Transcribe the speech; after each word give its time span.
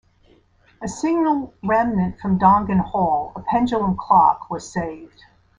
A 0.81 0.87
single 0.87 1.53
remnant 1.61 2.19
from 2.19 2.39
Dongan 2.39 2.79
Hall, 2.79 3.31
a 3.35 3.41
pendulum 3.41 3.95
clock, 3.95 4.49
was 4.49 4.67
saved. 4.67 5.25